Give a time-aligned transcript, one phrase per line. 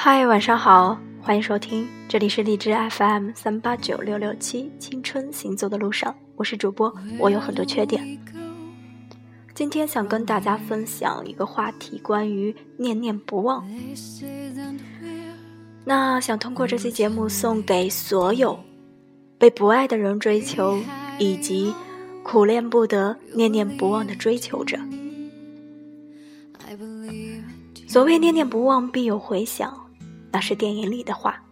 [0.00, 8.16] 嗨，晚上好，欢迎收听，这里是荔枝 FM 三八九六六七，青春行走的路上，我是主播，我有很多缺点。
[9.56, 13.68] 今天想跟大家分享一个话题，关于念念不忘。
[15.84, 18.56] 那想通过这期节目送给所有
[19.36, 20.78] 被不爱的人追求，
[21.18, 21.74] 以及
[22.22, 24.78] 苦恋不得、念念不忘的追求者。
[27.88, 29.86] 所谓念念不忘，必有回响。
[30.30, 31.42] 那是电影里的话。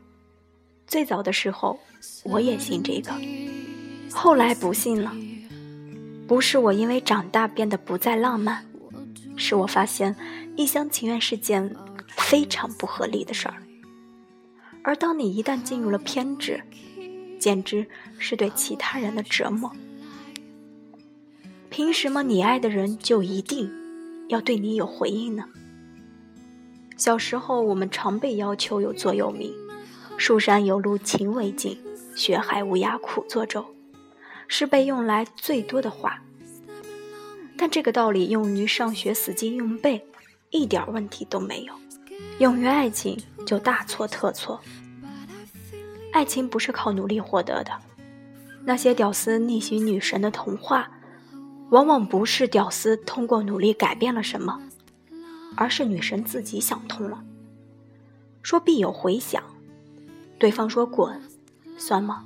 [0.87, 1.79] 最早的时候，
[2.25, 3.13] 我也信这个，
[4.13, 5.13] 后来不信了。
[6.29, 8.65] 不是我因为长大变得不再浪漫，
[9.37, 10.15] 是我发现
[10.57, 11.75] 一厢情愿是件
[12.09, 13.63] 非常不合理的事儿。
[14.83, 16.63] 而当你一旦进入了偏执，
[17.41, 17.87] 简直
[18.19, 19.73] 是对其他人的折磨。
[21.71, 23.71] 凭什么你爱的人就一定
[24.29, 25.45] 要对你有回应呢？
[26.97, 29.53] 小时候，我们常被要求有座右铭
[30.17, 31.79] ：“蜀山有路勤为径，
[32.15, 33.65] 学海无涯苦作舟”，
[34.49, 36.23] 是被用来最多的话。
[37.59, 40.07] 但这个道理用于上学死记硬背，
[40.51, 41.75] 一点问题都没有；
[42.39, 44.61] 用于爱情就大错特错。
[46.13, 47.73] 爱情不是靠努力获得的，
[48.65, 50.91] 那些屌丝逆袭女神的童话，
[51.71, 54.63] 往往不是屌丝通过努力改变了什么。
[55.55, 57.25] 而是女神自己想通了，
[58.43, 59.43] 说必有回响，
[60.39, 61.23] 对方说滚，
[61.79, 62.25] 算吗？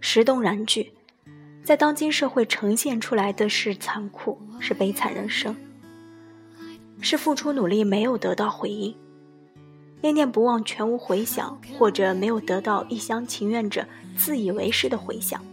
[0.00, 0.92] 石动燃句，
[1.64, 5.56] 在当今社会呈现出来的是残酷，是悲惨人生，
[7.00, 8.96] 是付出努力没有得到回应，
[10.00, 15.44] 念念不忘全无回响，或者没有得到一厢情愿者自以为是的回响。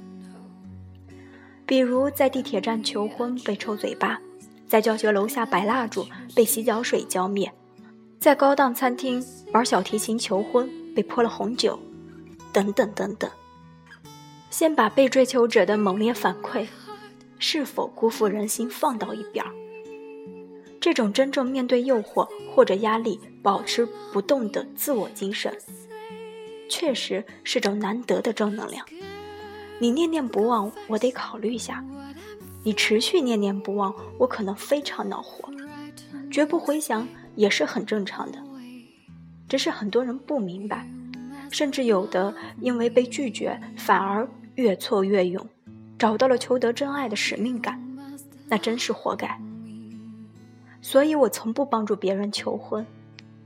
[1.66, 4.22] 比如在地铁站求婚被抽嘴巴。
[4.76, 7.50] 在教学楼下摆蜡烛被洗脚水浇灭，
[8.20, 11.80] 在高档餐厅玩小提琴求婚被泼了红酒，
[12.52, 13.32] 等等等等。
[14.50, 16.68] 先把被追求者的猛烈反馈
[17.40, 19.50] 是否辜负人心放到一边儿，
[20.82, 25.58] 这种真正面对诱惑或者压力保持不动的自我精神，
[26.70, 28.86] 确实是种难得的正能量。
[29.80, 31.82] 你念念不忘，我得考虑一下。
[32.66, 35.48] 你持续念念不忘，我可能非常恼火，
[36.32, 38.40] 绝不回想也是很正常的。
[39.48, 40.90] 只是很多人不明白，
[41.52, 45.48] 甚至有的因为被拒绝，反而越挫越勇，
[46.00, 47.80] 找到了求得真爱的使命感，
[48.48, 49.40] 那真是活该。
[50.82, 52.84] 所以我从不帮助别人求婚，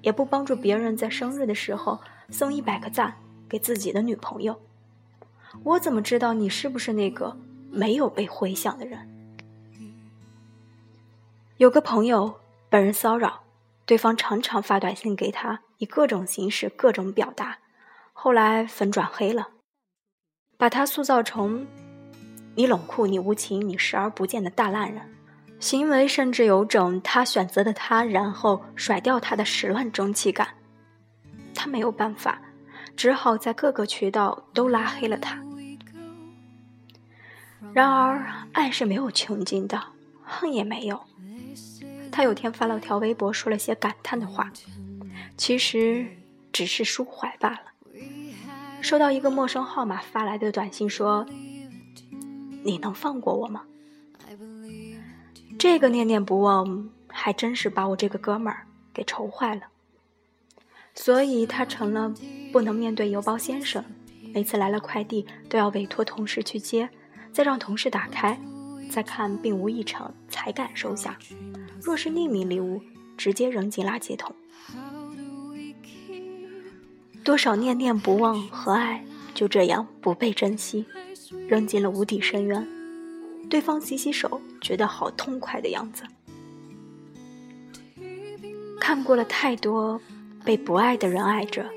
[0.01, 2.00] 也不帮助别人在生日的时候
[2.30, 3.16] 送一百个赞
[3.50, 4.62] 给自己的女朋友。
[5.66, 7.36] 我怎么知道你是不是那个？
[7.72, 9.07] 没有被回响的人，
[11.59, 12.40] 有个朋友
[12.70, 13.44] 被人骚扰，
[13.86, 17.58] 对方常常发短信给他，以各种形式、各种表达，
[18.14, 19.50] 后来粉转黑了，
[20.58, 21.68] 把他塑造成
[22.56, 25.14] 你冷酷、你无情、你视而不见的大烂人，
[25.59, 30.48] 行为甚至有种他选择的他，然后甩掉他的始乱终弃感。
[31.53, 32.42] 他没有办法，
[32.96, 35.38] 只好在各个渠道都拉黑了他。
[37.74, 39.78] 然而，爱是没有穷尽的，
[40.24, 40.98] 恨也没有。
[42.19, 44.52] 他有天发了条微博，说了些感叹的话，
[45.38, 46.06] 其实
[46.52, 47.62] 只是抒怀罢了。
[48.81, 51.25] 收到一个陌生号码发来的短信，说
[52.62, 53.63] ：“你能放过我吗？”
[55.57, 59.62] 这个念念不忘，还真是把我这个哥们儿给愁坏了。
[60.94, 62.13] 所以他成了
[62.51, 63.81] 不能面对邮包先生，
[64.34, 66.90] 每次来了快递都要委托同事去接。
[67.31, 68.38] 再让同事打开，
[68.91, 71.18] 再看并无异常才敢收下。
[71.82, 72.82] 若是匿名礼物，
[73.18, 74.36] 直接扔进垃圾桶。
[77.24, 80.86] 多少念念不忘和爱就这样不被珍惜，
[81.48, 82.68] 扔进了无底深渊。
[83.50, 86.04] 对方洗洗手，觉得好痛快的样子。
[88.80, 90.02] 看过了太多
[90.44, 91.70] 被不爱的人爱着，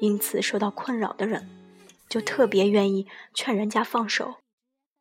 [0.00, 1.48] 因此受到困扰的人，
[2.08, 4.36] 就特别愿意劝人家放手。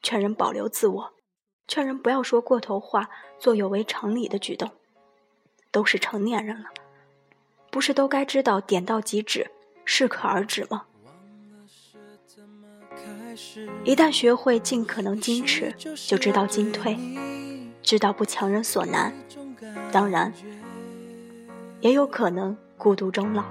[0.02, 1.14] 劝人保留自我，
[1.68, 4.72] 劝人不要说过头话，做有违常理的举动。
[5.72, 6.70] 都是成年人了，
[7.72, 9.50] 不是都该知道点到即止，
[9.84, 10.86] 适可而止吗？
[13.84, 15.74] 一旦学会尽可能矜持，
[16.08, 16.96] 就知道进退，
[17.82, 19.12] 知道不强人所难。
[19.92, 20.32] 当然，
[21.82, 23.44] 也有可能孤独终老，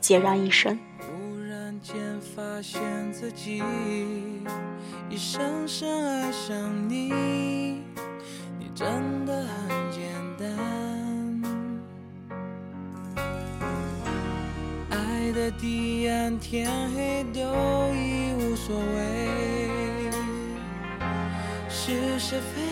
[0.00, 0.78] 孑然一身。
[1.86, 3.62] 间发现自己
[5.08, 7.12] 已深深爱上你，
[8.58, 10.02] 你真的很简
[10.36, 10.50] 单。
[14.90, 17.40] 爱的彼岸，天黑都
[17.94, 20.10] 已无所谓。
[21.70, 22.62] 是是非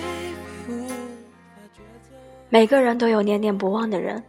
[0.67, 2.17] 非无法抉择。
[2.49, 4.21] 每个人都有念念不忘的人，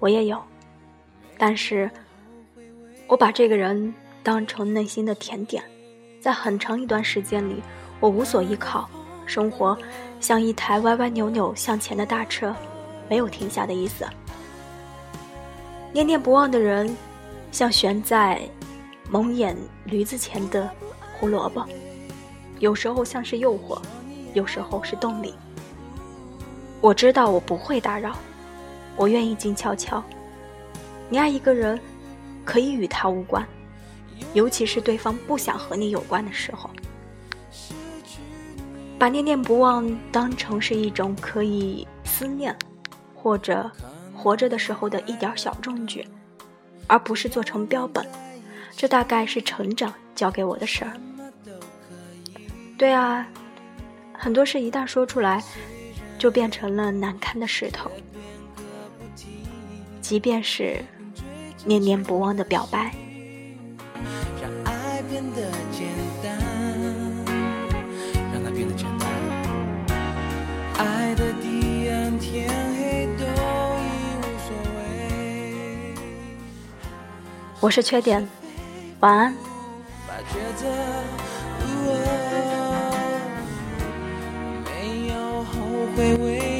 [0.00, 0.42] 我也有，
[1.38, 1.88] 但是
[3.06, 3.94] 我把这个人
[4.26, 5.62] 当成内心的甜点，
[6.20, 7.62] 在很长一段时间里，
[8.00, 8.90] 我无所依靠，
[9.24, 9.78] 生活
[10.18, 12.52] 像一台歪歪扭扭向前的大车，
[13.08, 14.04] 没有停下的意思。
[15.92, 16.92] 念念不忘的人，
[17.52, 18.42] 像悬在
[19.08, 20.68] 蒙眼驴子前的
[21.16, 21.64] 胡萝卜，
[22.58, 23.80] 有时候像是诱惑，
[24.34, 25.36] 有时候是动力。
[26.80, 28.16] 我知道我不会打扰，
[28.96, 30.02] 我愿意静悄悄。
[31.08, 31.78] 你爱一个人，
[32.44, 33.46] 可以与他无关，
[34.34, 36.70] 尤其是对方不想和你有关的时候。
[38.98, 42.56] 把念念不忘当成是一种可以思念，
[43.14, 43.70] 或者。
[44.18, 46.04] 活着的时候的一点小证据，
[46.86, 48.04] 而不是做成标本，
[48.74, 50.92] 这大概是成长教给我的事儿。
[52.78, 53.28] 对啊，
[54.14, 55.44] 很多事一旦说出来，
[56.18, 57.90] 就变成了难堪的石头。
[60.00, 60.82] 即便是
[61.66, 62.92] 念念不忘的表白。
[65.08, 65.86] 变得简
[66.22, 66.36] 单，
[68.32, 69.08] 让它变得简单。
[70.78, 73.86] 爱的彼岸，天黑都已
[74.18, 75.94] 无所谓。
[77.60, 78.28] 我是缺点，
[79.00, 79.34] 晚安。
[84.64, 85.14] 没有
[85.44, 85.54] 后
[85.96, 86.55] 悔为。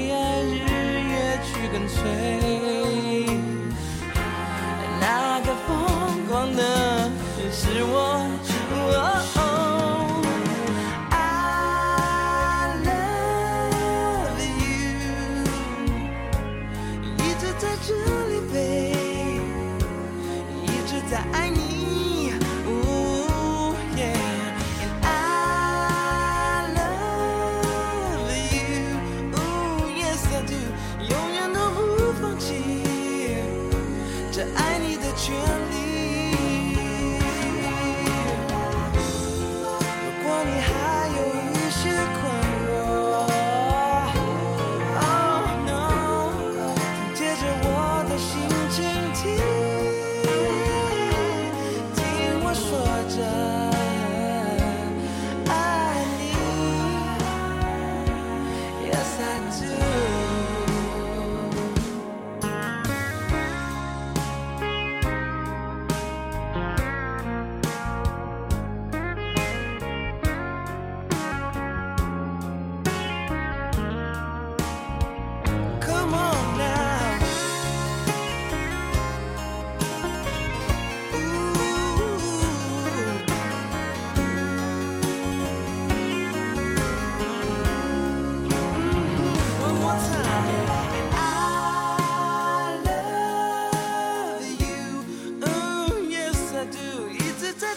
[35.29, 35.56] you.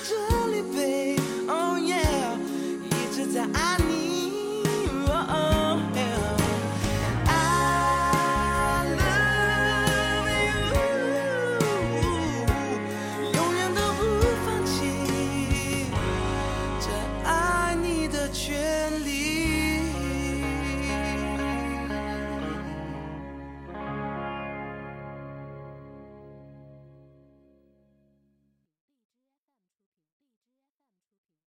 [0.07, 2.37] 这里，baby，oh yeah，
[2.85, 3.88] 一直在爱你。